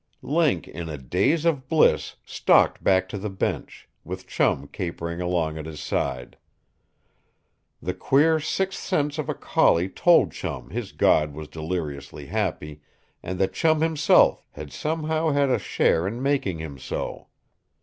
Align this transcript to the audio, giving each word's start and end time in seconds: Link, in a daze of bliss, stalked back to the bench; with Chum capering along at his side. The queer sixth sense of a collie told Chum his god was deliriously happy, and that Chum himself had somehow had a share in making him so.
Link, 0.23 0.67
in 0.67 0.89
a 0.89 0.97
daze 0.97 1.45
of 1.45 1.67
bliss, 1.69 2.15
stalked 2.25 2.83
back 2.83 3.07
to 3.07 3.19
the 3.19 3.29
bench; 3.29 3.87
with 4.03 4.25
Chum 4.25 4.67
capering 4.67 5.21
along 5.21 5.59
at 5.59 5.67
his 5.67 5.79
side. 5.79 6.37
The 7.83 7.93
queer 7.93 8.39
sixth 8.39 8.79
sense 8.79 9.19
of 9.19 9.29
a 9.29 9.35
collie 9.35 9.89
told 9.89 10.31
Chum 10.31 10.71
his 10.71 10.91
god 10.91 11.35
was 11.35 11.47
deliriously 11.49 12.25
happy, 12.25 12.81
and 13.21 13.37
that 13.37 13.53
Chum 13.53 13.81
himself 13.81 14.43
had 14.53 14.71
somehow 14.73 15.29
had 15.33 15.51
a 15.51 15.59
share 15.59 16.07
in 16.07 16.19
making 16.23 16.57
him 16.57 16.79
so. 16.79 17.27